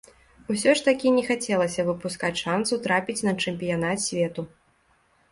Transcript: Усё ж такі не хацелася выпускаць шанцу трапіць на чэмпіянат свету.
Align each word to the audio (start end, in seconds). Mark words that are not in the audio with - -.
Усё 0.51 0.71
ж 0.77 0.81
такі 0.85 1.09
не 1.17 1.23
хацелася 1.25 1.85
выпускаць 1.89 2.39
шанцу 2.43 2.79
трапіць 2.85 3.25
на 3.27 3.33
чэмпіянат 3.43 4.01
свету. 4.07 4.47